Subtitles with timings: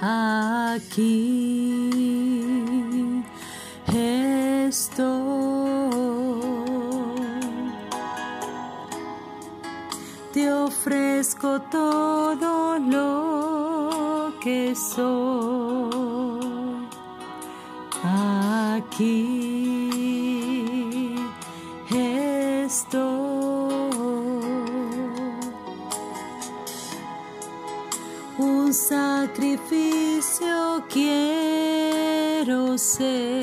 [0.00, 1.56] aquí.
[4.66, 5.06] Estoy.
[10.32, 16.40] Te ofrezco todo lo que soy.
[18.04, 19.35] Aquí
[32.76, 33.35] quiero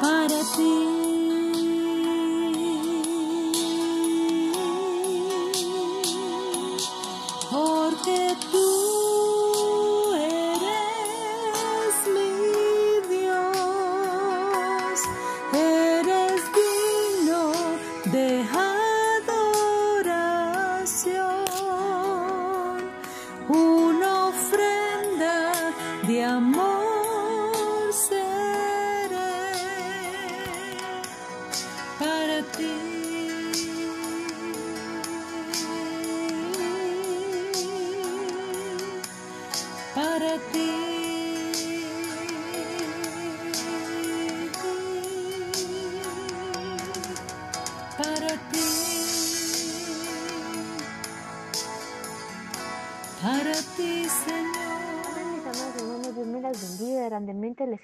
[0.00, 1.07] para ti.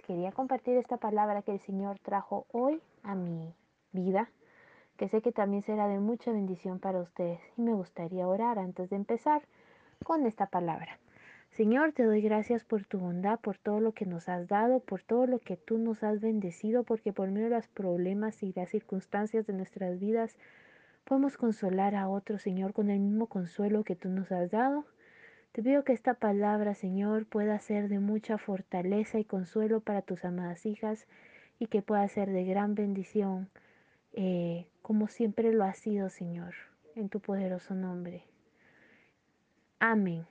[0.07, 3.55] Quería compartir esta palabra que el Señor trajo hoy a mi
[3.93, 4.31] vida,
[4.97, 7.41] que sé que también será de mucha bendición para ustedes.
[7.57, 9.43] Y me gustaría orar antes de empezar
[10.05, 10.99] con esta palabra.
[11.51, 15.03] Señor, te doy gracias por tu bondad, por todo lo que nos has dado, por
[15.03, 18.71] todo lo que tú nos has bendecido, porque por medio de los problemas y las
[18.71, 20.37] circunstancias de nuestras vidas
[21.05, 24.85] podemos consolar a otros, Señor, con el mismo consuelo que tú nos has dado.
[25.55, 30.25] Te pido que esta palabra, Señor, pueda ser de mucha fortaleza y consuelo para tus
[30.25, 31.07] amadas hijas
[31.61, 33.49] y que pueda ser de gran bendición,
[34.15, 36.55] eh, como siempre lo ha sido, Señor,
[36.97, 38.25] en tu poderoso nombre.
[39.79, 40.27] Amén.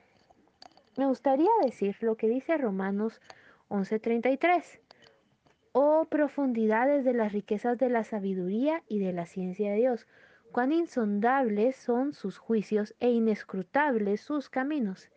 [0.98, 3.22] Me gustaría decir lo que dice Romanos
[3.68, 4.78] 11:33.
[5.72, 10.06] Oh profundidades de las riquezas de la sabiduría y de la ciencia de Dios,
[10.52, 15.10] cuán insondables son sus juicios e inescrutables sus caminos.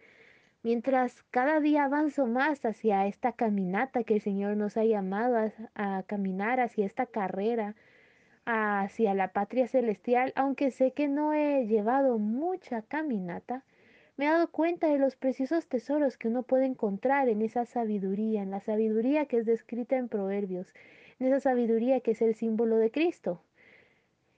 [0.67, 6.03] Mientras cada día avanzo más hacia esta caminata que el Señor nos ha llamado a,
[6.03, 7.73] caminar, hacia esta carrera,
[8.43, 13.63] hacia la patria celestial, aunque sé que no he llevado mucha caminata,
[14.17, 18.41] me he dado cuenta de los preciosos tesoros que uno puede encontrar en esa sabiduría,
[18.41, 20.73] en la sabiduría que es descrita en Proverbios,
[21.21, 23.41] en esa sabiduría que es el símbolo de Cristo.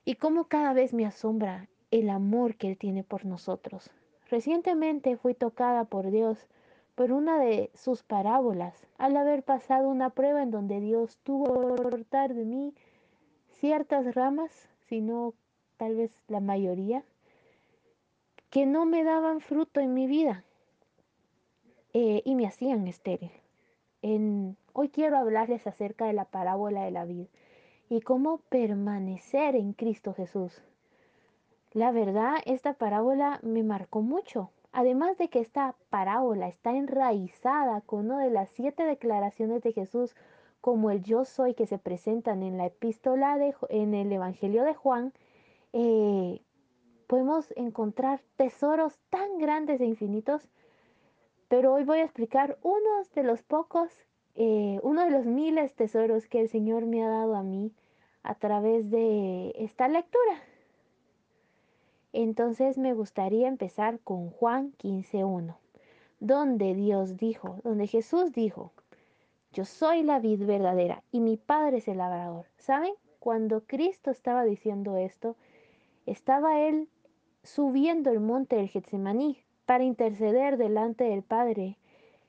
[0.04, 3.90] Y cómo cada vez me asombra el amor que Él tiene por nosotros.
[4.30, 6.46] Recientemente fui tocada por Dios
[6.94, 11.82] por una de sus parábolas, al haber pasado una prueba en donde Dios tuvo que
[11.82, 12.72] cortar de mí
[13.58, 15.34] ciertas ramas, sino
[15.78, 17.02] tal vez la mayoría,
[18.50, 20.44] que no me daban fruto en mi vida
[21.92, 23.32] eh, y me hacían estéril.
[24.02, 27.26] En, hoy quiero hablarles acerca de la parábola de la vida
[27.88, 30.62] y cómo permanecer en Cristo Jesús.
[31.72, 34.50] La verdad, esta parábola me marcó mucho.
[34.72, 40.16] Además de que esta parábola está enraizada con una de las siete declaraciones de Jesús
[40.60, 44.74] como el yo soy que se presentan en la epístola de, en el Evangelio de
[44.74, 45.12] Juan,
[45.72, 46.42] eh,
[47.06, 50.48] podemos encontrar tesoros tan grandes e infinitos.
[51.48, 53.90] Pero hoy voy a explicar unos de los pocos,
[54.34, 57.72] eh, uno de los miles tesoros que el Señor me ha dado a mí
[58.22, 60.49] a través de esta lectura.
[62.12, 65.56] Entonces me gustaría empezar con Juan 15.1,
[66.18, 68.72] donde Dios dijo, donde Jesús dijo,
[69.52, 72.46] yo soy la vid verdadera y mi Padre es el labrador.
[72.58, 72.94] ¿Saben?
[73.18, 75.36] Cuando Cristo estaba diciendo esto,
[76.06, 76.88] estaba Él
[77.42, 81.78] subiendo el monte del Getsemaní para interceder delante del Padre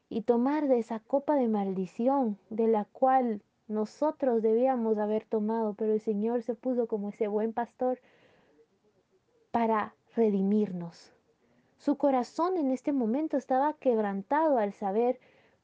[0.09, 5.93] y tomar de esa copa de maldición de la cual nosotros debíamos haber tomado, pero
[5.93, 7.99] el Señor se puso como ese buen pastor
[9.51, 11.11] para redimirnos.
[11.77, 15.19] Su corazón en este momento estaba quebrantado al saber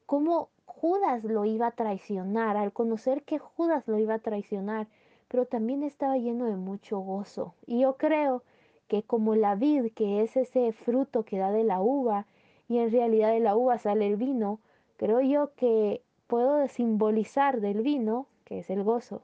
[0.06, 4.86] cómo Judas lo iba a traicionar, al conocer que Judas lo iba a traicionar,
[5.28, 7.54] pero también estaba lleno de mucho gozo.
[7.66, 8.42] Y yo creo
[8.88, 12.26] que como la vid, que es ese fruto que da de la uva,
[12.68, 14.60] y en realidad de la uva sale el vino,
[14.96, 19.22] creo yo que puedo simbolizar del vino, que es el gozo,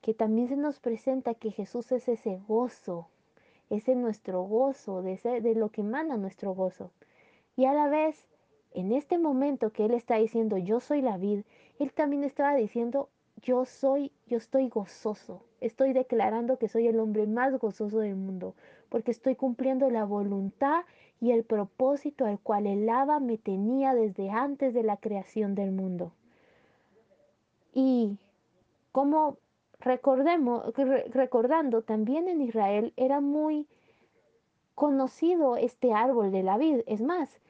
[0.00, 3.08] que también se nos presenta que Jesús es ese gozo,
[3.70, 6.90] ese nuestro gozo, de, de lo que emana nuestro gozo.
[7.56, 8.28] Y a la vez,
[8.72, 11.42] en este momento que Él está diciendo, yo soy la vid,
[11.78, 13.08] Él también estaba diciendo,
[13.42, 18.54] yo soy, yo estoy gozoso, estoy declarando que soy el hombre más gozoso del mundo,
[18.88, 20.82] porque estoy cumpliendo la voluntad
[21.20, 25.70] y el propósito al cual el Abba me tenía desde antes de la creación del
[25.70, 26.12] mundo.
[27.72, 28.16] Y
[28.92, 29.38] como
[29.80, 30.72] recordemos,
[31.12, 33.66] recordando, también en Israel era muy
[34.74, 36.80] conocido este árbol de la vid.
[36.86, 37.40] Es más,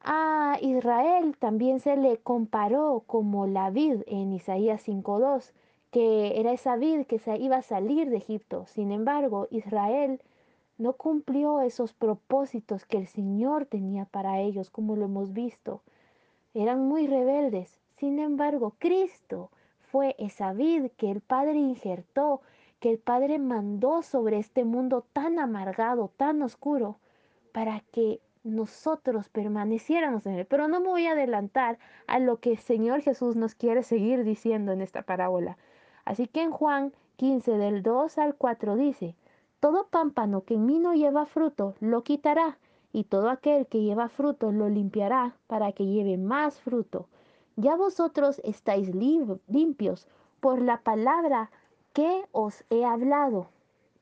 [0.00, 5.52] a Israel también se le comparó como la vid en Isaías 5.2,
[5.90, 8.66] que era esa vid que se iba a salir de Egipto.
[8.66, 10.20] Sin embargo, Israel
[10.76, 15.82] no cumplió esos propósitos que el Señor tenía para ellos, como lo hemos visto.
[16.54, 17.80] Eran muy rebeldes.
[17.96, 19.50] Sin embargo, Cristo
[19.90, 22.42] fue esa vid que el Padre injertó,
[22.80, 26.98] que el Padre mandó sobre este mundo tan amargado, tan oscuro,
[27.52, 30.46] para que nosotros permaneciéramos en él.
[30.46, 34.24] Pero no me voy a adelantar a lo que el Señor Jesús nos quiere seguir
[34.24, 35.56] diciendo en esta parábola.
[36.04, 39.16] Así que en Juan 15 del 2 al 4 dice,
[39.60, 42.58] todo pámpano que en mí no lleva fruto, lo quitará,
[42.92, 47.08] y todo aquel que lleva fruto lo limpiará, para que lleve más fruto.
[47.58, 50.06] Ya vosotros estáis limpios
[50.38, 51.50] por la palabra
[51.92, 53.48] que os he hablado.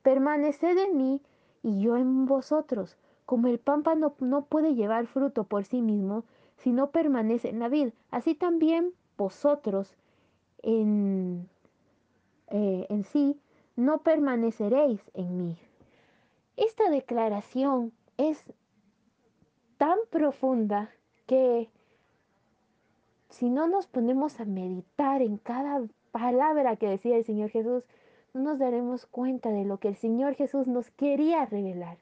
[0.03, 1.21] Permaneced en mí
[1.63, 2.97] y yo en vosotros.
[3.25, 6.23] Como el pámpano no puede llevar fruto por sí mismo,
[6.57, 9.91] si no permanece en la vid, así también vosotros
[10.61, 11.49] en,
[12.49, 13.39] eh, en sí
[13.75, 15.57] no permaneceréis en mí.
[16.57, 18.43] Esta declaración es
[19.79, 20.91] tan profunda
[21.25, 21.71] que
[23.37, 27.83] si no nos ponemos a meditar en cada palabra que decía el Señor Jesús,
[28.33, 31.99] no nos daremos cuenta de lo que el Señor Jesús nos quería revelar.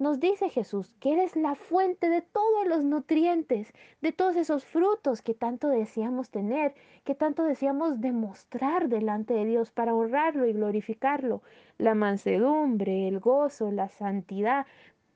[0.00, 3.72] Nos dice Jesús que eres la fuente de todos los nutrientes,
[4.02, 6.74] de todos esos frutos que tanto deseamos tener,
[7.04, 11.42] que tanto deseamos demostrar delante de Dios para honrarlo y glorificarlo.
[11.78, 14.66] La mansedumbre, el gozo, la santidad,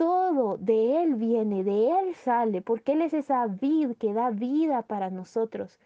[0.01, 4.81] todo de Él viene, de Él sale, porque Él es esa vid que da vida
[4.81, 5.79] para nosotros.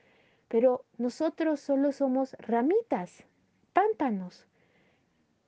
[0.46, 3.25] Pero nosotros solo somos ramitas,
[3.72, 4.46] pámpanos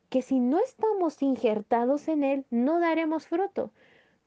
[0.08, 3.70] que si no estamos injertados en él, no daremos fruto.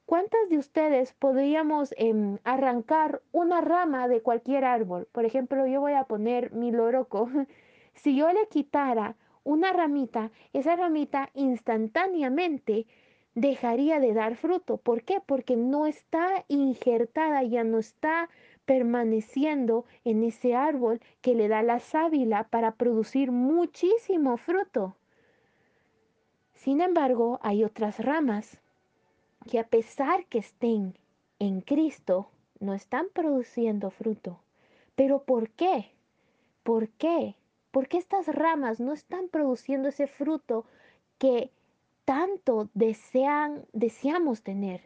[0.05, 5.07] ¿Cuántas de ustedes podríamos eh, arrancar una rama de cualquier árbol?
[5.11, 7.29] Por ejemplo, yo voy a poner mi loroco.
[7.93, 12.85] si yo le quitara una ramita, esa ramita instantáneamente
[13.35, 14.77] dejaría de dar fruto.
[14.77, 15.21] ¿Por qué?
[15.25, 18.29] Porque no está injertada, ya no está
[18.65, 24.95] permaneciendo en ese árbol que le da la sábila para producir muchísimo fruto.
[26.53, 28.59] Sin embargo, hay otras ramas
[29.49, 30.95] que a pesar que estén
[31.39, 34.39] en Cristo, no están produciendo fruto.
[34.95, 35.91] ¿Pero por qué?
[36.63, 37.35] ¿Por qué?
[37.71, 40.65] ¿Por qué estas ramas no están produciendo ese fruto
[41.17, 41.51] que
[42.09, 44.81] tanto desean, deseamos tener?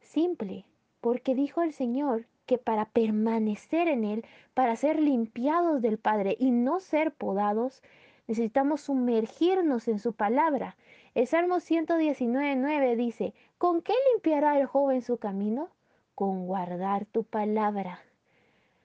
[0.00, 0.66] Simple,
[1.00, 6.50] porque dijo el Señor que para permanecer en Él, para ser limpiados del Padre y
[6.50, 7.82] no ser podados,
[8.28, 10.76] necesitamos sumergirnos en su palabra.
[11.14, 15.70] El Salmo 119.9 dice, ¿con qué limpiará el joven su camino?
[16.14, 18.02] Con guardar tu palabra.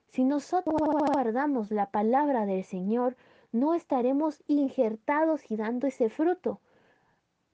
[0.08, 0.80] Si nosotros
[1.14, 3.18] guardamos la palabra del Señor,
[3.52, 6.62] no estaremos injertados y dando ese fruto.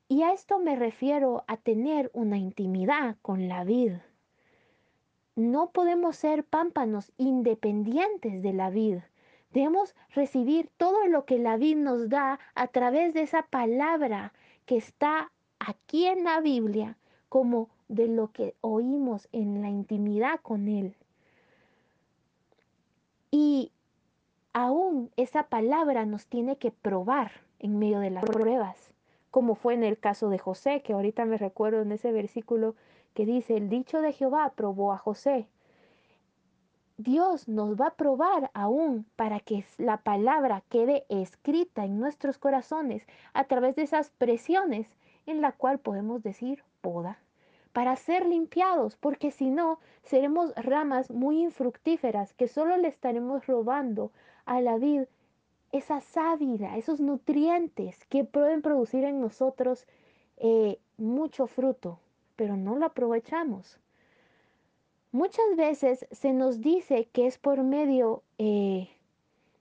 [0.10, 3.94] Y a esto me refiero a tener una intimidad con la vid.
[5.36, 9.00] No podemos ser pámpanos independientes de la vid.
[9.52, 14.34] Debemos recibir todo lo que la vid nos da a través de esa palabra
[14.66, 16.98] que está aquí en la Biblia
[17.30, 20.96] como de lo que oímos en la intimidad con Él.
[23.32, 23.72] Y
[24.54, 28.87] aún esa palabra nos tiene que probar en medio de las pruebas,
[29.32, 32.76] como fue en el caso de José, que ahorita me recuerdo en ese versículo
[33.14, 35.48] que dice, el dicho de Jehová probó a José.
[36.98, 43.06] Dios nos va a probar aún para que la palabra quede escrita en nuestros corazones
[43.34, 44.88] a través de esas presiones
[45.28, 47.20] en la cual podemos decir poda,
[47.72, 54.12] para ser limpiados, porque si no, seremos ramas muy infructíferas que solo le estaremos robando
[54.46, 55.04] a la vid
[55.72, 59.86] esa sábila, esos nutrientes que pueden producir en nosotros
[60.38, 62.00] eh, mucho fruto,
[62.36, 63.80] pero no lo aprovechamos.
[65.12, 68.90] Muchas veces se nos dice que es por medio eh,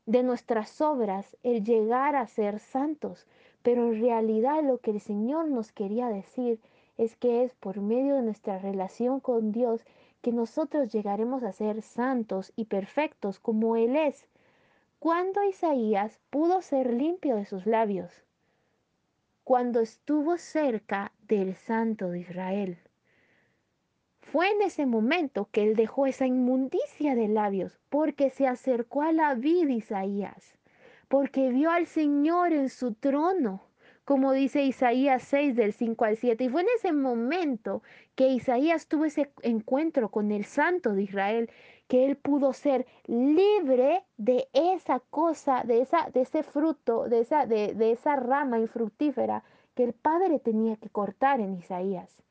[0.04, 3.26] de nuestras obras el llegar a ser santos,
[3.62, 6.60] pero en realidad lo que el Señor nos quería decir
[6.98, 9.84] es que es por medio de nuestra relación con Dios
[10.22, 14.28] que nosotros llegaremos a ser santos y perfectos como Él es.
[14.98, 18.24] Cuando Isaías pudo ser limpio de sus labios,
[19.46, 22.78] cuando estuvo cerca del Santo de Israel.
[24.18, 29.12] Fue en ese momento que él dejó esa inmundicia de labios, porque se acercó a
[29.12, 30.58] la vida Isaías,
[31.06, 33.62] porque vio al Señor en su trono,
[34.06, 36.44] como dice Isaías 6 del 5 al 7.
[36.44, 37.82] Y fue en ese momento
[38.14, 41.50] que Isaías tuvo ese encuentro con el Santo de Israel,
[41.88, 47.46] que él pudo ser libre de esa cosa, de, esa, de ese fruto, de esa,
[47.46, 49.42] de, de esa rama infructífera
[49.75, 52.22] que el Padre tenía que cortar en Isaías.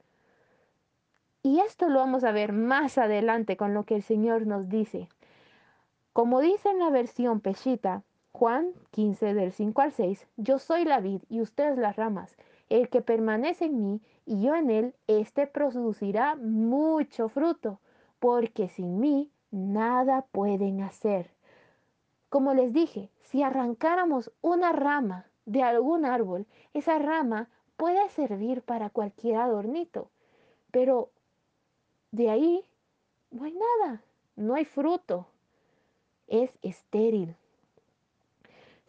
[1.44, 5.10] Y esto lo vamos a ver más adelante con lo que el Señor nos dice.
[6.14, 8.02] Como dice en la versión Peshita,
[8.38, 12.36] Juan 15 del 5 al 6, yo soy la vid y ustedes las ramas.
[12.68, 17.80] El que permanece en mí y yo en él, éste producirá mucho fruto,
[18.20, 21.32] porque sin mí nada pueden hacer.
[22.28, 28.90] Como les dije, si arrancáramos una rama de algún árbol, esa rama puede servir para
[28.90, 30.12] cualquier adornito,
[30.72, 31.10] pero
[32.12, 32.66] de ahí
[33.32, 34.04] no hay nada,
[34.36, 35.26] no hay fruto,
[36.28, 37.38] es estéril.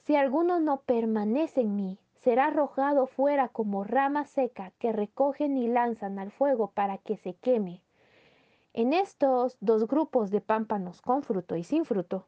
[0.07, 5.67] Si alguno no permanece en mí, será arrojado fuera como rama seca que recogen y
[5.67, 7.83] lanzan al fuego para que se queme.
[8.73, 12.25] En estos dos grupos de pámpanos con fruto y sin fruto,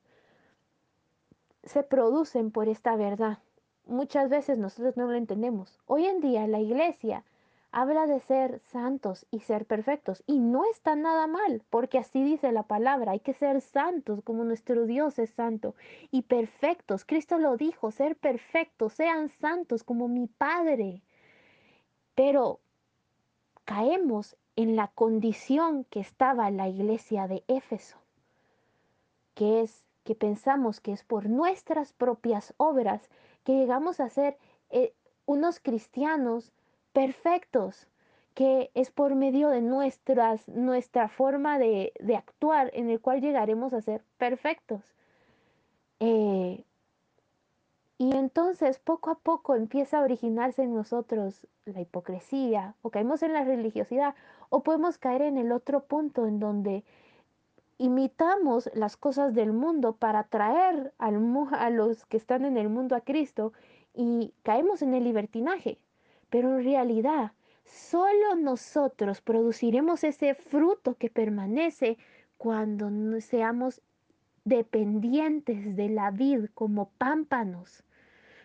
[1.63, 3.39] se producen por esta verdad.
[3.87, 5.79] Muchas veces nosotros no lo entendemos.
[5.87, 7.23] Hoy en día la iglesia
[7.71, 10.23] habla de ser santos y ser perfectos.
[10.27, 14.45] Y no está nada mal, porque así dice la palabra, hay que ser santos como
[14.45, 15.75] nuestro Dios es santo
[16.11, 17.05] y perfectos.
[17.05, 21.03] Cristo lo dijo, ser perfectos, sean santos como mi Padre.
[22.15, 22.61] Pero
[23.65, 27.99] caemos en la condición que estaba la iglesia de Éfeso,
[29.35, 33.11] que es que pensamos que es por nuestras propias obras
[33.45, 34.39] que llegamos a ser
[34.71, 34.95] eh,
[35.27, 36.51] unos cristianos
[36.99, 37.87] perfectos,
[38.35, 43.73] que es por medio de nuestras, nuestra forma de, de actuar en el cual llegaremos
[43.73, 44.83] a ser perfectos.
[46.01, 46.65] Eh,
[47.99, 53.33] y entonces poco a poco empieza a originarse en nosotros la hipocresía, o caemos en
[53.33, 54.17] la religiosidad,
[54.51, 56.83] o podemos caer en el otro punto en donde
[57.79, 63.03] imitamos las cosas del mundo para atraer a los que están en el mundo a
[63.03, 63.53] Cristo
[63.95, 65.79] y caemos en el libertinaje.
[66.31, 67.33] Pero en realidad,
[67.65, 71.99] solo nosotros produciremos ese fruto que permanece
[72.37, 73.83] cuando seamos
[74.45, 77.85] dependientes de la vid como pámpanos.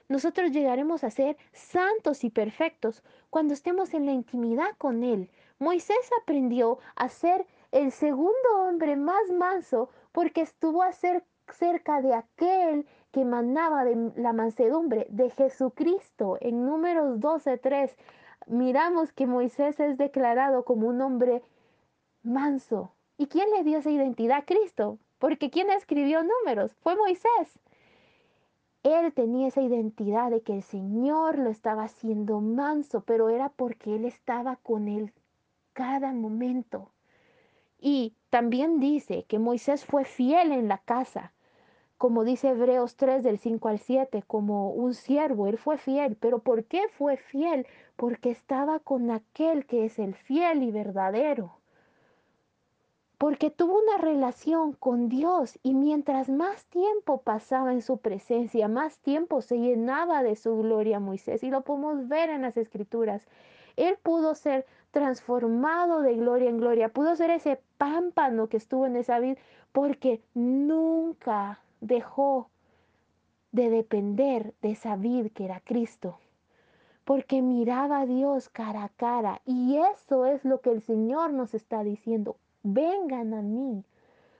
[0.09, 5.29] Nosotros llegaremos a ser santos y perfectos cuando estemos en la intimidad con Él.
[5.59, 12.13] Moisés aprendió a ser el segundo hombre más manso porque estuvo a ser cerca de
[12.13, 16.37] aquel que emanaba de la mansedumbre de Jesucristo.
[16.41, 17.95] En números 12.3
[18.47, 21.43] miramos que Moisés es declarado como un hombre
[22.23, 22.91] manso.
[23.17, 24.43] ¿Y quién le dio esa identidad?
[24.45, 24.97] Cristo.
[25.19, 26.75] Porque ¿quién escribió números?
[26.81, 27.59] Fue Moisés.
[28.83, 33.95] Él tenía esa identidad de que el Señor lo estaba haciendo manso, pero era porque
[33.95, 35.13] Él estaba con él
[35.71, 36.92] cada momento.
[37.85, 41.33] Y también dice que Moisés fue fiel en la casa
[42.03, 46.17] como dice Hebreos 3 del 5 al 7, como un siervo, él fue fiel.
[46.17, 47.65] ¿Pero por qué fue fiel?
[47.95, 51.59] Porque estaba con aquel que es el fiel y verdadero.
[53.17, 58.97] Porque tuvo una relación con Dios y mientras más tiempo pasaba en su presencia, más
[58.97, 61.41] tiempo se llenaba de su gloria Moisés.
[61.41, 63.25] Y lo podemos ver en las escrituras.
[63.77, 68.95] Él pudo ser transformado de gloria en gloria, pudo ser ese pámpano que estuvo en
[68.95, 69.37] esa vida,
[69.71, 72.47] porque nunca dejó
[73.51, 76.19] de depender de esa vid que era Cristo,
[77.05, 79.41] porque miraba a Dios cara a cara.
[79.45, 82.37] Y eso es lo que el Señor nos está diciendo.
[82.61, 83.83] Vengan a mí,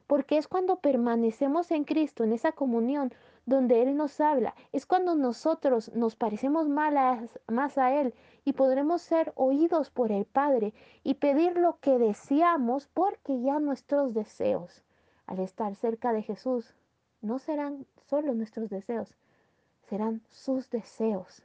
[0.05, 3.11] porque es cuando permanecemos en Cristo, en esa comunión
[3.45, 8.13] donde Él nos habla, es cuando nosotros nos parecemos más a Él
[8.45, 10.73] y podremos ser oídos por el Padre
[11.03, 14.83] y pedir lo que deseamos porque ya nuestros deseos,
[15.27, 16.75] al estar cerca de Jesús,
[17.21, 19.15] no serán solo nuestros deseos,
[19.89, 21.43] serán sus deseos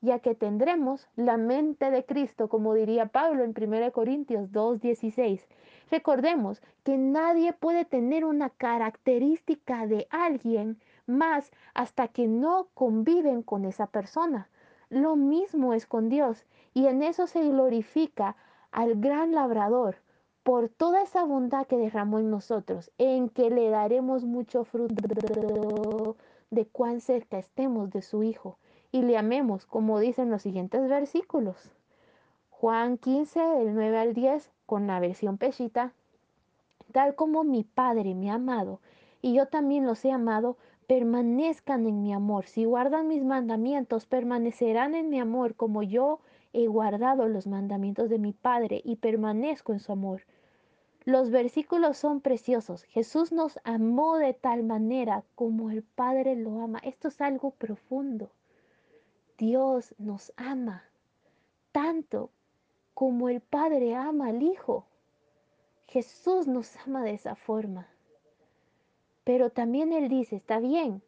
[0.00, 5.44] ya que tendremos la mente de Cristo, como diría Pablo en 1 Corintios 2.16.
[5.90, 13.64] Recordemos que nadie puede tener una característica de alguien más hasta que no conviven con
[13.64, 14.48] esa persona.
[14.90, 18.36] Lo mismo es con Dios y en eso se glorifica
[18.70, 19.96] al gran labrador
[20.42, 26.16] por toda esa bondad que derramó en nosotros, en que le daremos mucho fruto
[26.50, 28.56] de cuán cerca estemos de su Hijo
[28.90, 31.70] y le amemos, como dicen los siguientes versículos.
[32.50, 35.92] Juan 15, del 9 al 10, con la versión pechita,
[36.92, 38.80] tal como mi Padre me ha amado
[39.20, 40.56] y yo también los he amado,
[40.88, 42.46] permanezcan en mi amor.
[42.46, 46.18] Si guardan mis mandamientos, permanecerán en mi amor, como yo
[46.54, 50.22] he guardado los mandamientos de mi Padre y permanezco en su amor.
[51.04, 52.84] Los versículos son preciosos.
[52.84, 56.78] Jesús nos amó de tal manera como el Padre lo ama.
[56.82, 58.30] Esto es algo profundo.
[59.36, 60.84] Dios nos ama
[61.70, 62.30] tanto
[62.94, 64.86] como el Padre ama al Hijo.
[65.86, 67.88] Jesús nos ama de esa forma.
[69.28, 71.02] Pero también Él dice, está bien,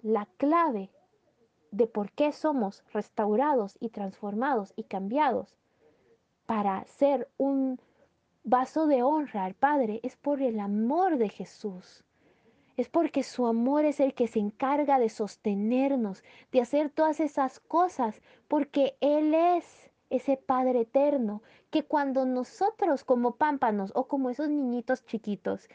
[0.00, 0.88] la clave
[1.72, 5.56] de por qué somos restaurados y transformados y cambiados
[6.46, 7.80] para ser un
[8.44, 12.04] vaso de honra al Padre es por el amor de Jesús.
[12.76, 17.58] Es porque su amor es el que se encarga de sostenernos, de hacer todas esas
[17.58, 24.50] cosas, porque Él es ese Padre eterno, que cuando nosotros como pámpanos o como esos
[24.50, 25.68] niñitos chiquitos,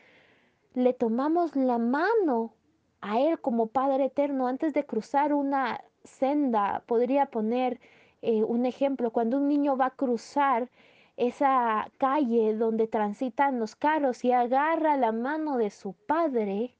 [0.73, 2.53] le tomamos la mano
[3.01, 7.79] a Él como Padre eterno antes de cruzar una senda, podría poner
[8.21, 10.69] eh, un ejemplo, cuando un niño va a cruzar
[11.17, 16.75] esa calle donde transitan los carros y agarra la mano de su padre,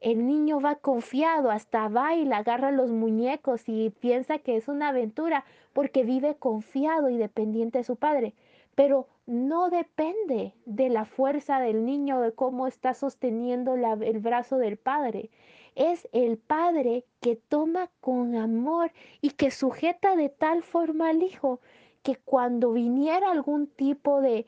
[0.00, 5.44] el niño va confiado, hasta baila, agarra los muñecos y piensa que es una aventura
[5.74, 8.32] porque vive confiado y dependiente de su padre.
[8.74, 14.78] Pero no depende de la fuerza del niño, de cómo está sosteniendo el brazo del
[14.78, 15.30] padre.
[15.74, 21.60] Es el padre que toma con amor y que sujeta de tal forma al hijo
[22.02, 24.46] que cuando viniera algún tipo de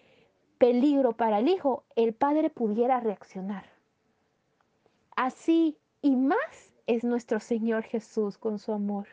[0.59, 3.65] peligro para el hijo, el padre pudiera reaccionar.
[5.17, 9.07] Así y más es nuestro Señor Jesús con su amor.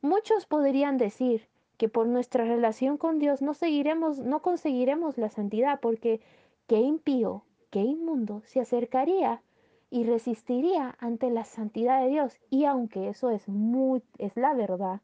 [0.00, 5.80] Muchos podrían decir que por nuestra relación con Dios no seguiremos, no conseguiremos la santidad,
[5.80, 6.20] porque
[6.66, 9.42] qué impío, qué inmundo se acercaría
[9.90, 12.38] y resistiría ante la santidad de Dios.
[12.50, 15.00] Y aunque eso es muy, es la verdad,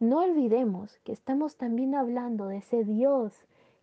[0.00, 3.32] no olvidemos que estamos también hablando de ese Dios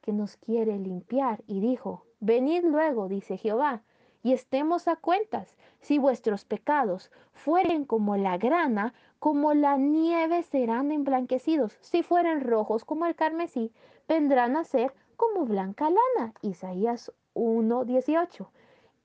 [0.02, 3.82] que nos quiere limpiar y dijo, venid luego, dice Jehová,
[4.24, 5.58] y estemos a cuentas.
[5.82, 11.78] Si vuestros pecados fueren como la grana, como la nieve serán emblanquecidos.
[11.82, 13.72] Si fueren rojos como el carmesí,
[14.08, 16.34] vendrán a ser como blanca lana.
[16.42, 18.50] Isaías 1:18.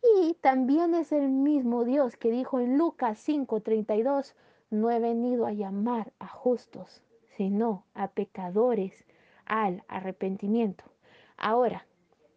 [0.02, 4.34] Y también es el mismo Dios que dijo en Lucas 5:32,
[4.70, 7.02] no he venido a llamar a justos,
[7.36, 9.04] sino a pecadores
[9.44, 10.84] al arrepentimiento.
[11.36, 11.86] Ahora,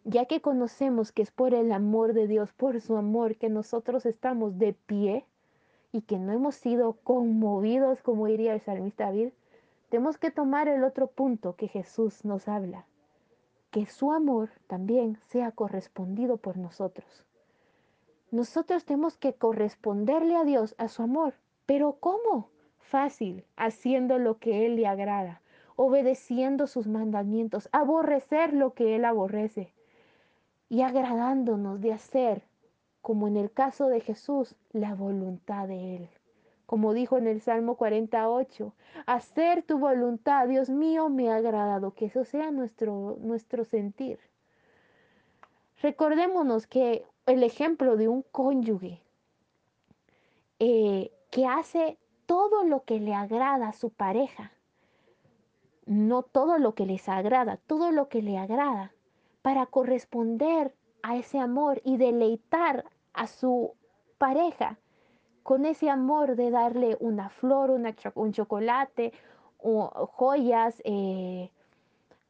[0.04, 4.04] ya que conocemos que es por el amor de Dios, por su amor, que nosotros
[4.04, 5.26] estamos de pie
[5.94, 9.28] y que no hemos sido conmovidos, como diría el salmista David,
[9.90, 12.84] tenemos que tomar el otro punto que Jesús nos habla,
[13.70, 17.24] que su amor también sea correspondido por nosotros.
[18.32, 22.48] Nosotros tenemos que corresponderle a Dios, a su amor, pero ¿cómo?
[22.80, 25.42] Fácil, haciendo lo que Él le agrada,
[25.76, 29.72] obedeciendo sus mandamientos, aborrecer lo que Él aborrece
[30.68, 32.42] y agradándonos de hacer,
[33.04, 36.08] como en el caso de Jesús, la voluntad de Él.
[36.64, 38.72] Como dijo en el Salmo 48,
[39.04, 44.18] hacer tu voluntad, Dios mío, me ha agradado, que eso sea nuestro, nuestro sentir.
[45.82, 49.02] Recordémonos que el ejemplo de un cónyuge
[50.58, 54.50] eh, que hace todo lo que le agrada a su pareja,
[55.84, 58.94] no todo lo que les agrada, todo lo que le agrada,
[59.42, 63.72] para corresponder a ese amor y deleitar a su
[64.18, 64.78] pareja
[65.42, 69.12] con ese amor de darle una flor, un chocolate,
[69.58, 71.50] o joyas, eh,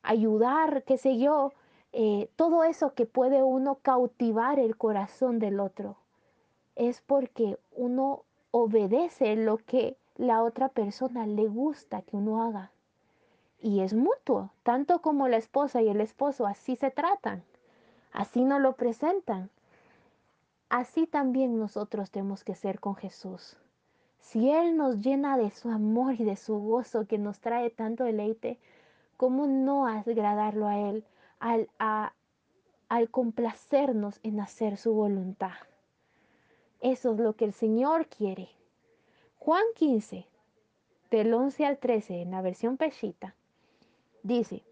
[0.02, 1.52] ayudar, qué sé yo,
[1.92, 5.96] eh, todo eso que puede uno cautivar el corazón del otro,
[6.76, 12.70] es porque uno obedece lo que la otra persona le gusta que uno haga.
[13.60, 17.42] Y es mutuo, tanto como la esposa y el esposo así se tratan,
[18.12, 19.50] así nos lo presentan.
[20.68, 23.56] Así también nosotros tenemos que ser con Jesús.
[24.18, 28.04] Si Él nos llena de su amor y de su gozo que nos trae tanto
[28.04, 28.58] deleite,
[29.16, 31.04] ¿cómo no agradarlo a Él
[31.38, 31.68] al,
[32.88, 35.52] al complacernos en hacer su voluntad?
[36.80, 38.48] Eso es lo que el Señor quiere.
[39.38, 40.26] Juan 15,
[41.10, 43.34] del 11 al 13, en la versión Peshita,
[44.22, 44.64] dice,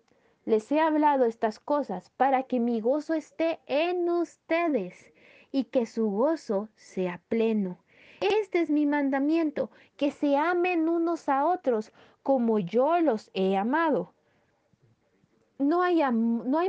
[0.45, 5.13] les he hablado estas cosas para que mi gozo esté en ustedes
[5.53, 7.79] y que su gozo sea pleno.
[8.21, 14.13] Este es mi mandamiento, que se amen unos a otros como yo los he amado.
[15.59, 16.01] No hay,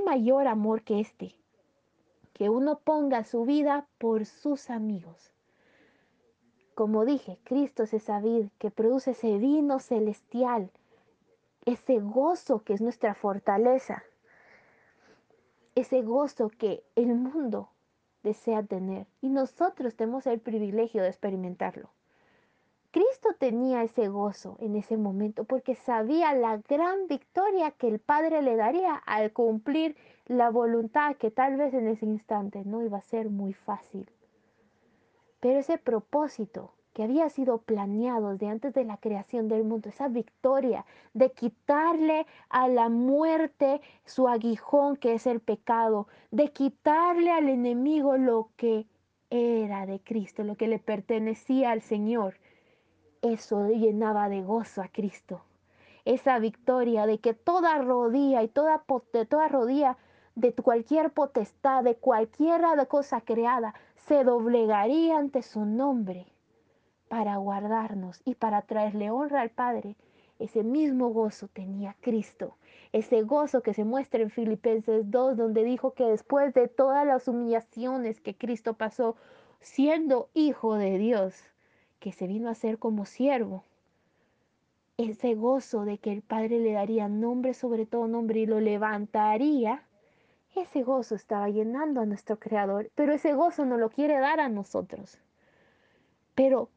[0.01, 1.35] mayor amor que este,
[2.33, 5.31] que uno ponga su vida por sus amigos.
[6.75, 10.71] Como dije, Cristo es esa vid que produce ese vino celestial,
[11.65, 14.03] ese gozo que es nuestra fortaleza,
[15.75, 17.69] ese gozo que el mundo
[18.23, 21.89] desea tener y nosotros tenemos el privilegio de experimentarlo.
[22.91, 28.43] Cristo tenía ese gozo en ese momento porque sabía la gran victoria que el Padre
[28.43, 29.95] le daría al cumplir
[30.27, 34.07] la voluntad que tal vez en ese instante no iba a ser muy fácil.
[35.39, 40.07] Pero ese propósito que había sido planeado desde antes de la creación del mundo, esa
[40.07, 47.49] victoria de quitarle a la muerte su aguijón que es el pecado, de quitarle al
[47.49, 48.85] enemigo lo que
[49.31, 52.35] era de Cristo, lo que le pertenecía al Señor.
[53.23, 55.41] Eso llenaba de gozo a Cristo.
[56.05, 58.83] Esa victoria de que toda rodilla y toda,
[59.29, 59.97] toda rodilla
[60.35, 66.32] de cualquier potestad, de cualquiera cosa creada, se doblegaría ante su nombre
[67.13, 69.95] para guardarnos y para traerle honra al Padre.
[70.39, 72.57] Ese mismo gozo tenía Cristo.
[72.91, 77.27] Ese gozo que se muestra en Filipenses 2, donde dijo que después de todas las
[77.27, 79.15] humillaciones que Cristo pasó,
[79.59, 81.35] siendo hijo de Dios,
[81.99, 83.63] que se vino a ser como siervo,
[84.97, 89.83] ese gozo de que el Padre le daría nombre sobre todo nombre y lo levantaría,
[90.55, 94.49] ese gozo estaba llenando a nuestro Creador, pero ese gozo no lo quiere dar a
[94.49, 95.19] nosotros.
[96.35, 96.69] Pero,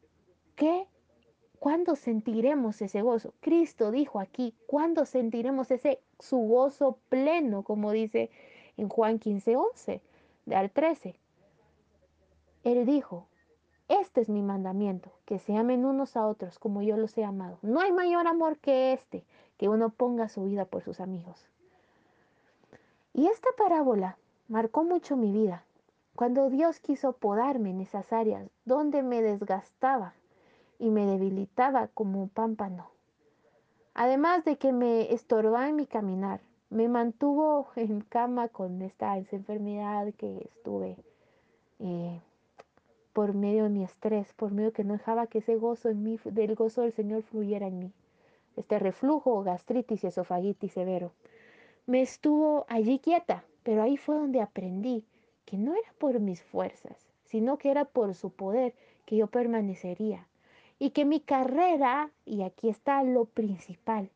[0.57, 0.88] ¿qué?
[1.59, 3.33] ¿Cuándo sentiremos ese gozo?
[3.40, 8.31] Cristo dijo aquí, ¿cuándo sentiremos ese su gozo pleno, como dice
[8.77, 10.01] en Juan 15, 11,
[10.53, 11.14] al 13?
[12.64, 13.27] Él dijo,
[13.88, 17.59] este es mi mandamiento, que se amen unos a otros como yo los he amado.
[17.62, 19.25] No hay mayor amor que este,
[19.57, 21.49] que uno ponga su vida por sus amigos.
[23.14, 25.64] Y esta parábola marcó mucho mi vida,
[26.14, 30.14] cuando Dios quiso podarme en esas áreas donde me desgastaba
[30.78, 32.90] y me debilitaba como un pámpano.
[33.94, 40.12] Además de que me estorbaba en mi caminar, me mantuvo en cama con esta enfermedad
[40.14, 40.96] que estuve
[41.78, 42.20] eh,
[43.12, 46.18] por medio de mi estrés, por medio que no dejaba que ese gozo en mí,
[46.24, 47.92] del gozo del Señor fluyera en mí.
[48.56, 51.12] Este reflujo, gastritis y esofagitis severo
[51.86, 55.04] me estuvo allí quieta, pero ahí fue donde aprendí
[55.44, 60.26] que no era por mis fuerzas, sino que era por su poder que yo permanecería.
[60.78, 64.10] Y que mi carrera, y aquí está lo principal,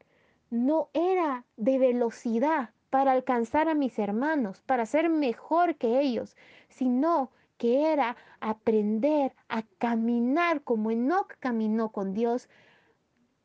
[0.51, 6.37] no era de velocidad para alcanzar a mis hermanos, para ser mejor que ellos,
[6.69, 12.49] sino que era aprender a caminar como Enoch caminó con Dios,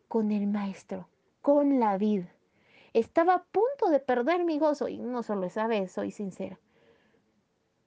[0.07, 1.09] con el Maestro,
[1.41, 2.33] con la vida.
[2.93, 6.57] Estaba a punto de perder mi gozo y no solo esa vez, soy sincera.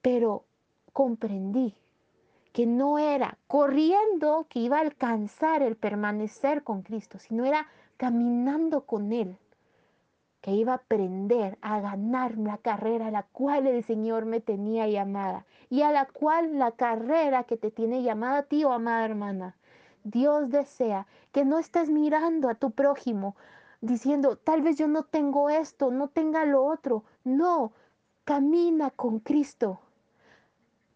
[0.02, 0.44] Pero
[0.92, 1.74] comprendí
[2.52, 8.82] que no era corriendo que iba a alcanzar el permanecer con Cristo, sino era caminando
[8.87, 9.37] con Él,
[10.40, 14.87] que iba a aprender a ganar la carrera a la cual el Señor me tenía
[14.87, 19.04] llamada y a la cual la carrera que te tiene llamada a ti o amada
[19.04, 19.56] hermana.
[20.04, 23.37] Dios desea que no estés mirando a tu prójimo,
[23.80, 27.04] diciendo, tal vez yo no tengo esto, no tenga lo otro.
[27.24, 27.72] No,
[28.24, 29.80] camina con Cristo.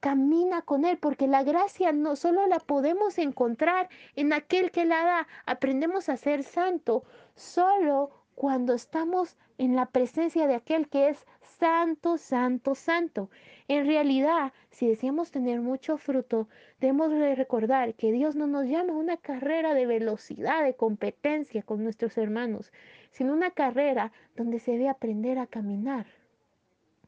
[0.03, 5.05] Camina con Él, porque la gracia no solo la podemos encontrar en aquel que la
[5.05, 5.29] da.
[5.47, 7.05] Aprendemos a ser santo
[7.37, 11.25] solo cuando estamos en la presencia de aquel que es
[11.61, 13.31] santo, santo, santo.
[13.69, 16.49] En realidad, si deseamos tener mucho fruto,
[16.81, 21.85] debemos recordar que Dios no nos llama a una carrera de velocidad, de competencia con
[21.85, 22.73] nuestros hermanos,
[23.13, 26.07] sino una carrera donde se debe aprender a caminar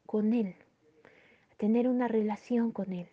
[0.07, 0.55] con Él,
[1.57, 3.09] tener una relación con Él,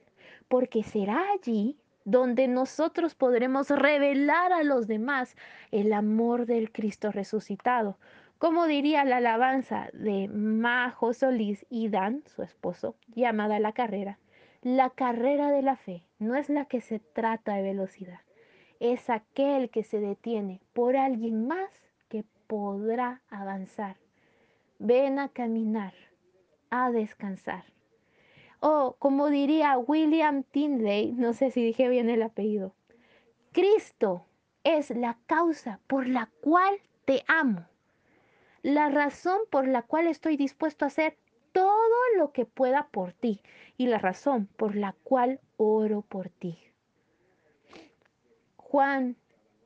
[0.48, 5.36] porque será allí donde nosotros podremos revelar a los demás
[5.72, 7.98] el amor del Cristo resucitado.
[8.38, 14.18] Como diría la alabanza de Majo Solís y Dan, su esposo, llamada La Carrera,
[14.64, 18.20] la carrera de la fe no es la que se trata de velocidad,
[18.80, 21.72] es aquel que se detiene por alguien más
[22.10, 23.98] que podrá avanzar.
[24.78, 25.94] Ven a caminar,
[26.70, 27.64] a descansar.
[28.62, 32.76] O como diría William Tindley, no sé si dije bien el apellido,
[33.52, 34.28] Cristo
[34.64, 37.66] es la causa por la cual te amo,
[38.62, 41.18] la razón por la cual estoy dispuesto a hacer
[41.52, 43.42] todo lo que pueda por ti
[43.78, 46.60] y la razón por la cual oro por ti.
[48.58, 49.18] Juan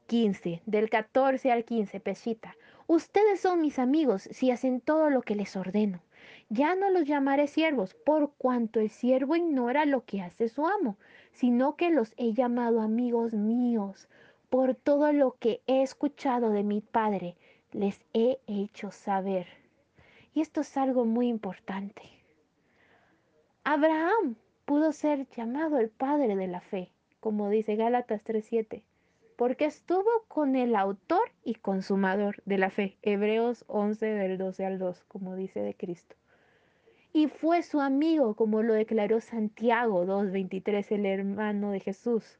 [0.08, 2.56] 15, del 14 al 15, Pesita.
[2.88, 6.02] Ustedes son mis amigos si hacen todo lo que les ordeno.
[6.50, 10.98] Ya no los llamaré siervos, por cuanto el siervo ignora lo que hace su amo,
[11.32, 14.08] sino que los he llamado amigos míos.
[14.50, 17.36] Por todo lo que he escuchado de mi Padre,
[17.72, 19.48] les he hecho saber.
[20.34, 22.04] Y esto es algo muy importante.
[23.64, 28.84] Abraham pudo ser llamado el padre de la fe, como dice Gálatas 3:7,
[29.36, 34.78] porque estuvo con el autor y consumador de la fe, Hebreos 11 del 12 al
[34.78, 36.16] 2, como dice de Cristo.
[37.16, 42.40] Y fue su amigo, como lo declaró Santiago 2:23, el hermano de Jesús.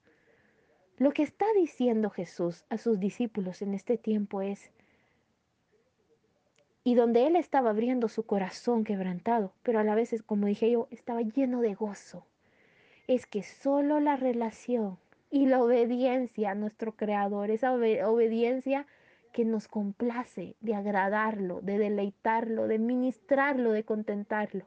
[0.98, 4.74] Lo que está diciendo Jesús a sus discípulos en este tiempo es,
[6.84, 10.90] y donde él estaba abriendo su corazón quebrantado, pero a la vez, como dije yo,
[10.92, 12.28] estaba lleno de gozo.
[13.08, 14.98] Es que solo la relación
[15.32, 18.88] y la obediencia a nuestro Creador, esa obediencia
[19.36, 24.64] que nos complace de agradarlo, de deleitarlo, de ministrarlo, de contentarlo,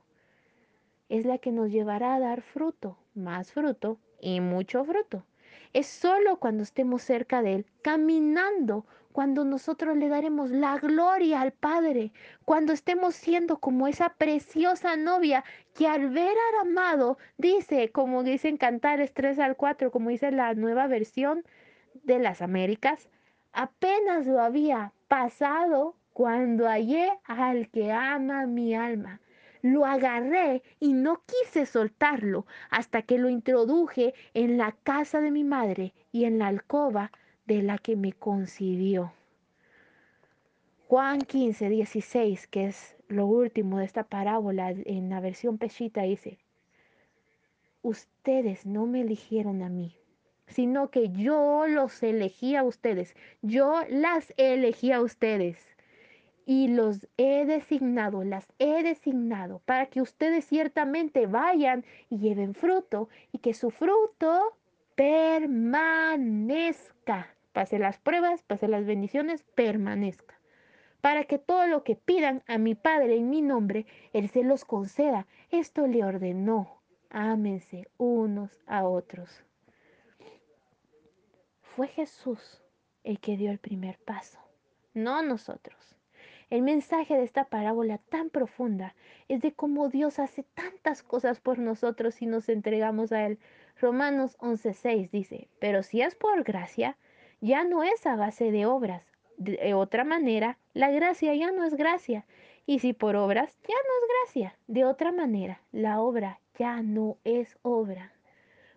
[1.09, 5.25] es la que nos llevará a dar fruto, más fruto y mucho fruto.
[5.73, 11.53] Es solo cuando estemos cerca de Él, caminando cuando nosotros le daremos la gloria al
[11.53, 12.13] Padre,
[12.45, 18.59] cuando estemos siendo como esa preciosa novia que al ver al amado dice, como dicen
[18.59, 21.43] Cantares 3 al 4, como dice la nueva versión
[22.05, 23.09] de las Américas,
[23.53, 29.21] apenas lo había pasado cuando hallé al que ama mi alma.
[29.63, 35.45] Lo agarré y no quise soltarlo hasta que lo introduje en la casa de mi
[35.45, 37.11] madre y en la alcoba
[37.47, 39.13] de la que me concibió.
[40.89, 46.39] Juan 15, 16, que es lo último de esta parábola en la versión pechita, dice,
[47.83, 49.97] ustedes no me eligieron a mí,
[50.49, 55.59] sino que yo los elegí a ustedes, yo las elegí a ustedes
[56.47, 63.09] y los he designado, las he designado para que ustedes ciertamente vayan y lleven fruto
[63.33, 64.57] y que su fruto
[64.95, 66.59] permanezca
[67.59, 70.39] pase las pruebas, pase las bendiciones, permanezca.
[71.01, 74.65] Para que todo lo que pidan a mi Padre en mi nombre, Él se los
[74.65, 75.27] conceda.
[75.51, 76.81] Esto le ordenó.
[77.11, 79.45] Ámense unos a otros.
[81.79, 82.61] Fue Jesús
[83.05, 84.41] el que dio el primer paso,
[84.95, 85.95] no nosotros.
[86.51, 88.97] El mensaje de esta parábola tan profunda
[89.29, 93.39] es de cómo Dios hace tantas cosas por nosotros si nos entregamos a Él.
[93.81, 96.97] Romanos 11:6 dice, pero si es por gracia,
[97.41, 99.05] ya no es a base de obras.
[99.37, 102.27] De otra manera, la gracia ya no es gracia.
[102.67, 104.59] Y si por obras, ya no es gracia.
[104.67, 108.13] De otra manera, la obra ya no es obra.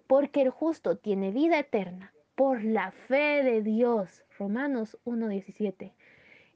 [0.05, 4.23] Porque el justo tiene vida eterna por la fe de Dios.
[4.37, 5.93] Romanos 1.17.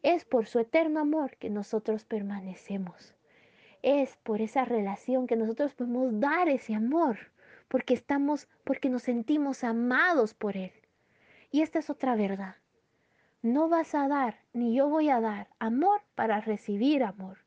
[0.04, 3.16] Es por su eterno amor que nosotros permanecemos.
[3.82, 7.18] Es por esa relación que nosotros podemos dar ese amor.
[7.68, 10.72] Porque estamos, porque nos sentimos amados por Él.
[11.52, 12.56] Y esta es otra verdad.
[13.42, 17.38] No vas a dar, ni yo voy a dar amor para recibir amor,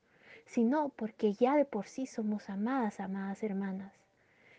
[0.47, 3.93] sino porque ya de por sí somos amadas, amadas hermanas.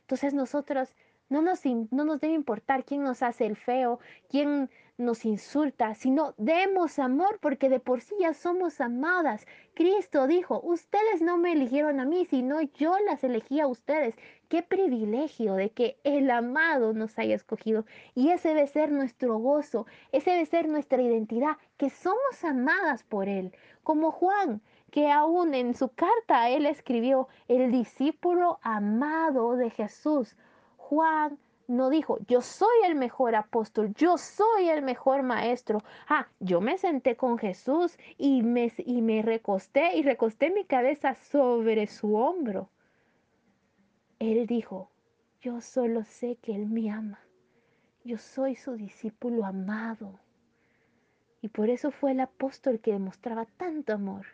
[0.01, 0.93] Entonces nosotros
[1.29, 6.33] no nos, no nos debe importar quién nos hace el feo, quién nos insulta, sino
[6.37, 9.47] demos amor porque de por sí ya somos amadas.
[9.73, 14.15] Cristo dijo, ustedes no me eligieron a mí, sino yo las elegí a ustedes.
[14.49, 17.85] Qué privilegio de que el amado nos haya escogido.
[18.13, 23.29] Y ese debe ser nuestro gozo, ese debe ser nuestra identidad, que somos amadas por
[23.29, 23.53] Él.
[23.83, 24.61] Como Juan,
[24.91, 30.35] que aún en su carta él escribió, el discípulo amado de Jesús.
[30.89, 35.83] Juan no dijo, yo soy el mejor apóstol, yo soy el mejor maestro.
[36.07, 41.13] Ah, yo me senté con Jesús y me, y me recosté y recosté mi cabeza
[41.13, 42.71] sobre su hombro.
[44.17, 44.89] Él dijo,
[45.41, 47.19] yo solo sé que Él me ama.
[48.03, 50.19] Yo soy su discípulo amado.
[51.39, 54.25] Y por eso fue el apóstol que demostraba tanto amor,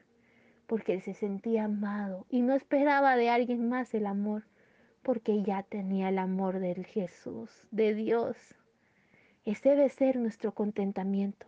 [0.67, 4.45] porque él se sentía amado y no esperaba de alguien más el amor,
[5.05, 8.35] porque ya tenía el amor del Jesús, de Dios.
[9.45, 11.45] Ese debe ser nuestro contentamiento,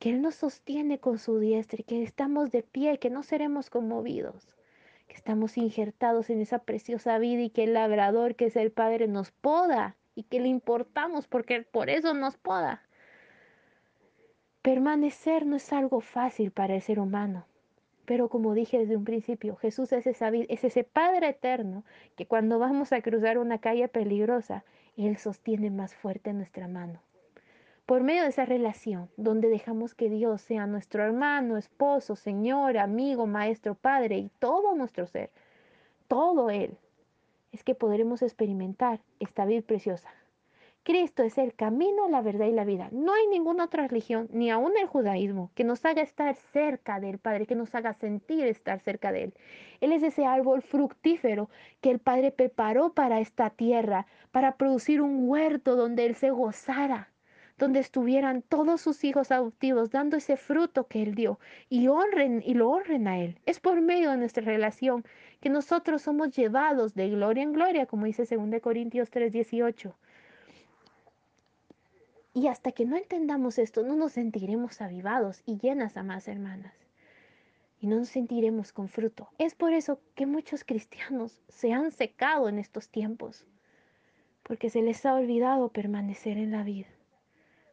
[0.00, 3.70] que Él nos sostiene con su diestra y que estamos de pie, que no seremos
[3.70, 4.56] conmovidos,
[5.06, 9.06] que estamos injertados en esa preciosa vida y que el labrador, que es el Padre,
[9.06, 12.82] nos poda y que le importamos porque por eso nos poda.
[14.62, 17.46] Permanecer no es algo fácil para el ser humano.
[18.04, 21.84] Pero como dije desde un principio, Jesús es, ese Padre eterno
[22.16, 24.64] que cuando vamos a cruzar una calle peligrosa,
[24.96, 27.00] Él sostiene más fuerte nuestra mano.
[27.86, 33.26] Por medio de esa relación, donde dejamos que Dios sea nuestro hermano, esposo, Señor, amigo,
[33.26, 35.30] maestro, Padre y todo nuestro ser,
[36.08, 36.76] todo Él,
[37.52, 40.08] es que podremos experimentar esta vida preciosa,
[40.84, 42.90] Cristo es el camino, la verdad y la vida.
[42.92, 47.18] No hay ninguna otra religión, ni aún el judaísmo, que nos haga estar cerca del
[47.18, 49.34] Padre, que nos haga sentir estar cerca de Él.
[49.80, 51.48] Él es ese árbol fructífero
[51.80, 57.08] que el Padre preparó para esta tierra, para producir un huerto donde Él se gozara,
[57.56, 61.38] donde estuvieran todos sus hijos adoptivos dando ese fruto que Él dio
[61.70, 63.38] y honren y lo honren a Él.
[63.46, 65.02] Es por medio de nuestra relación
[65.40, 69.94] que nosotros somos llevados de gloria en gloria, como dice 2 Corintios 3:18.
[72.36, 76.74] Y hasta que no entendamos esto, no nos sentiremos avivados y llenas a más hermanas.
[77.80, 79.28] Y no nos sentiremos con fruto.
[79.38, 83.46] Es por eso que muchos cristianos se han secado en estos tiempos.
[84.42, 86.88] Porque se les ha olvidado permanecer en la vida.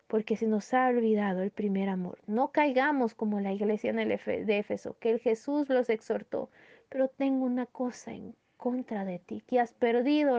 [0.06, 2.20] Porque se nos ha olvidado el primer amor.
[2.28, 6.52] No caigamos como la iglesia de Éfeso, que el Jesús los exhortó.
[6.90, 10.38] Pero tengo una cosa en contra de ti, que has perdido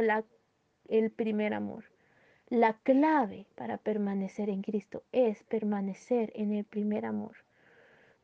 [0.89, 1.92] el primer amor.
[2.53, 7.35] La clave para permanecer en Cristo es permanecer en el primer amor.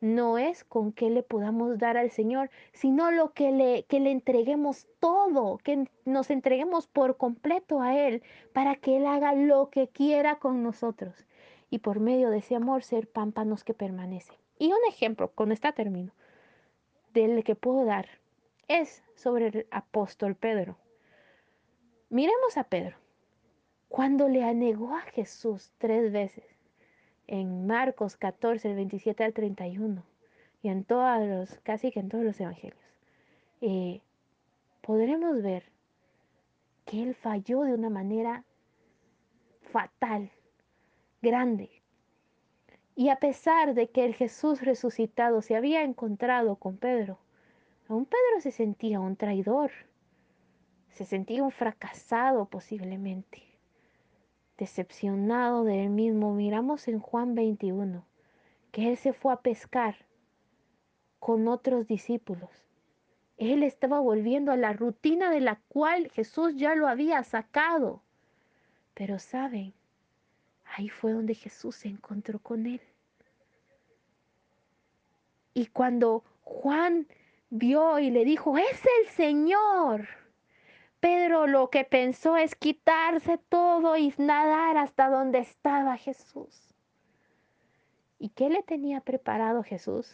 [0.01, 4.11] No es con qué le podamos dar al Señor, sino lo que le, que le
[4.11, 8.21] entreguemos todo, que nos entreguemos por completo a Él,
[8.53, 11.25] para que Él haga lo que quiera con nosotros.
[11.71, 14.37] Y por medio de ese amor ser pámpanos que permanecen.
[14.59, 16.13] Y un ejemplo, con esta término,
[17.13, 18.07] del que puedo dar,
[18.67, 20.77] es sobre el apóstol Pedro.
[22.11, 22.98] Miremos a Pedro
[23.89, 26.45] cuando le anegó a Jesús tres veces,
[27.25, 30.03] en Marcos 14, 27 al 31,
[30.61, 32.79] y en todos los, casi que en todos los evangelios,
[33.61, 34.01] eh,
[34.81, 35.63] podremos ver
[36.85, 38.43] que él falló de una manera
[39.71, 40.29] fatal,
[41.23, 41.71] grande.
[42.95, 47.17] Y a pesar de que el Jesús resucitado se había encontrado con Pedro,
[47.87, 49.71] aún Pedro se sentía un traidor,
[50.91, 53.48] se sentía un fracasado posiblemente
[54.59, 58.05] decepcionado de él mismo, miramos en Juan 21
[58.71, 59.95] que él se fue a pescar
[61.17, 62.49] con otros discípulos.
[63.37, 68.03] Él estaba volviendo a la rutina de la cual Jesús ya lo había sacado.
[68.93, 69.73] Pero saben,
[70.75, 72.81] ahí fue donde Jesús se encontró con él.
[75.53, 77.07] Y cuando Juan
[77.49, 80.07] vio y le dijo, es el Señor,
[80.99, 86.75] Pedro lo que pensó es quitarse todo y nadar hasta donde estaba Jesús.
[88.17, 90.13] ¿Y qué le tenía preparado Jesús?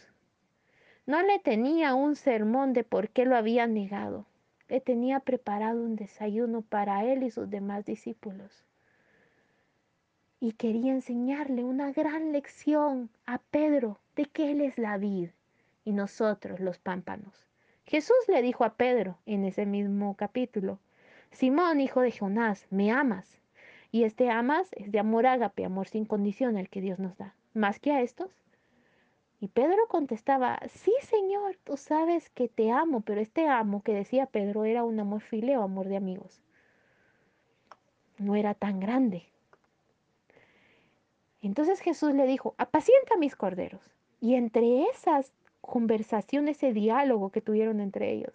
[1.06, 4.26] No le tenía un sermón de por qué lo había negado.
[4.68, 8.64] Le tenía preparado un desayuno para él y sus demás discípulos.
[10.38, 15.30] Y quería enseñarle una gran lección a Pedro de que él es la vid
[15.84, 17.46] y nosotros los pámpanos.
[17.86, 20.80] Jesús le dijo a Pedro en ese mismo capítulo,
[21.30, 23.38] Simón, hijo de Jonás, ¿me amas?
[23.92, 27.36] Y este amas es de amor ágape, amor sin condición el que Dios nos da.
[27.54, 28.30] ¿Más que a estos?
[29.38, 34.26] Y Pedro contestaba, sí, Señor, tú sabes que te amo, pero este amo que decía
[34.26, 36.42] Pedro era un amor fileo, amor de amigos.
[38.18, 39.26] No era tan grande.
[41.40, 43.94] Entonces Jesús le dijo, apacienta mis corderos.
[44.20, 45.32] Y entre esas
[45.66, 48.34] conversación, ese diálogo que tuvieron entre ellos.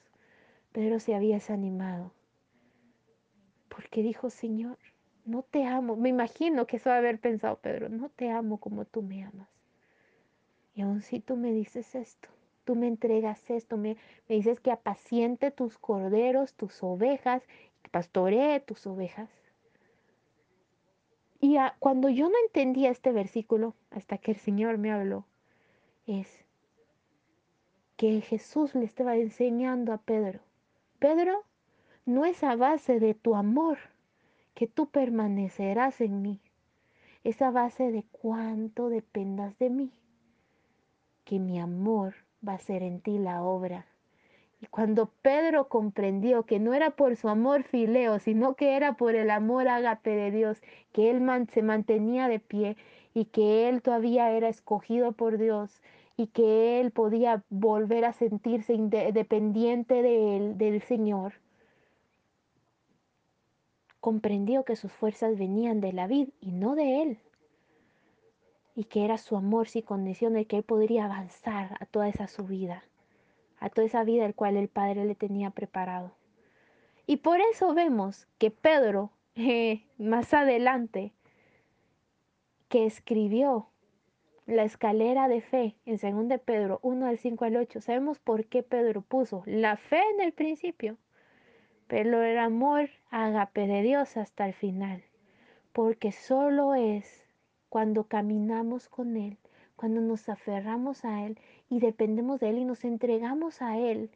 [0.71, 2.11] Pedro se había desanimado.
[3.69, 4.77] Porque dijo, Señor,
[5.25, 5.95] no te amo.
[5.95, 9.49] Me imagino que eso va haber pensado Pedro, no te amo como tú me amas.
[10.73, 12.29] Y aun si tú me dices esto,
[12.63, 13.97] tú me entregas esto, me,
[14.29, 17.43] me dices que apaciente tus corderos, tus ovejas,
[17.81, 19.29] que pastoree tus ovejas.
[21.39, 25.25] Y a- cuando yo no entendía este versículo, hasta que el Señor me habló,
[26.05, 26.45] es
[28.01, 30.39] que Jesús le estaba enseñando a Pedro,
[30.97, 31.43] Pedro,
[32.03, 33.77] no es a base de tu amor
[34.55, 36.39] que tú permanecerás en mí,
[37.23, 39.91] es a base de cuánto dependas de mí,
[41.25, 43.85] que mi amor va a ser en ti la obra.
[44.59, 49.13] Y cuando Pedro comprendió que no era por su amor fileo, sino que era por
[49.13, 50.59] el amor ágape de Dios,
[50.91, 51.21] que él
[51.53, 52.77] se mantenía de pie
[53.13, 55.83] y que él todavía era escogido por Dios
[56.21, 61.33] y que él podía volver a sentirse dependiente de él, del Señor,
[63.99, 67.19] comprendió que sus fuerzas venían de la vid y no de él,
[68.75, 72.27] y que era su amor sin condición el que él podría avanzar a toda esa
[72.27, 72.83] subida,
[73.57, 76.11] a toda esa vida el cual el Padre le tenía preparado.
[77.07, 81.13] Y por eso vemos que Pedro, eh, más adelante,
[82.69, 83.70] que escribió
[84.51, 88.45] la escalera de fe en 2 de Pedro 1 del 5 al 8, sabemos por
[88.47, 90.97] qué Pedro puso la fe en el principio,
[91.87, 95.03] pero el amor ágape de Dios hasta el final,
[95.71, 97.25] porque solo es
[97.69, 99.37] cuando caminamos con Él,
[99.77, 101.39] cuando nos aferramos a Él
[101.69, 104.11] y dependemos de Él y nos entregamos a Él,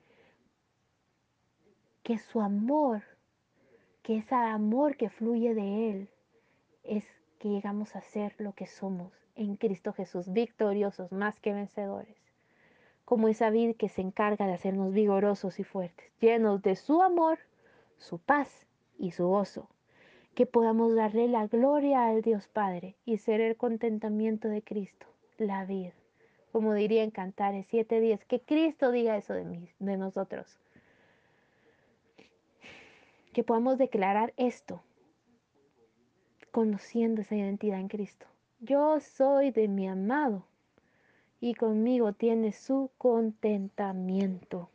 [2.03, 3.03] que su amor,
[4.03, 6.09] que ese amor que fluye de Él,
[6.83, 7.05] es
[7.39, 12.17] que llegamos a ser lo que somos en Cristo Jesús, victoriosos más que vencedores.
[13.03, 17.39] Como esa vid que se encarga de hacernos vigorosos y fuertes, llenos de su amor,
[17.97, 18.65] su paz
[18.97, 19.69] y su gozo.
[20.33, 25.05] Que podamos darle la gloria al Dios Padre y ser el contentamiento de Cristo,
[25.37, 25.91] la vid.
[26.51, 30.59] Como diría en Cantares 7:10, que Cristo diga eso de, mí, de nosotros.
[33.33, 34.81] Que podamos declarar esto
[36.51, 38.25] conociendo esa identidad en Cristo
[38.65, 40.45] yo soy de mi amado
[41.39, 44.69] y conmigo tiene su contentamiento.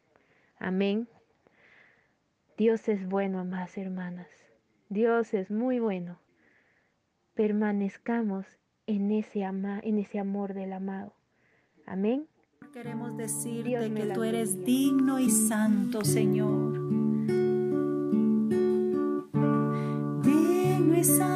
[0.58, 1.08] Amén.
[2.56, 4.28] Dios es bueno, amadas hermanas.
[4.88, 6.18] Dios es muy bueno.
[7.34, 8.46] Permanezcamos
[8.86, 11.12] en ese, ama, en ese amor del amado.
[11.86, 12.26] Amén.
[12.72, 16.72] Queremos decirte que tú eres digno y santo, Señor.
[20.22, 21.29] Digno y santo.